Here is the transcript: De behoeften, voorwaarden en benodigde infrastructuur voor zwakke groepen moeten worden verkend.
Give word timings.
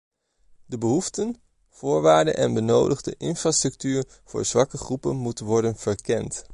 De 0.65 0.77
behoeften, 0.77 1.41
voorwaarden 1.69 2.35
en 2.35 2.53
benodigde 2.53 3.15
infrastructuur 3.17 4.21
voor 4.25 4.45
zwakke 4.45 4.77
groepen 4.77 5.15
moeten 5.15 5.45
worden 5.45 5.75
verkend. 5.75 6.45